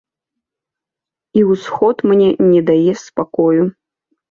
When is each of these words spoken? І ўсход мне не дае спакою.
І 1.41 1.43
ўсход 1.51 1.95
мне 2.13 2.29
не 2.51 2.65
дае 2.73 2.91
спакою. 3.05 3.63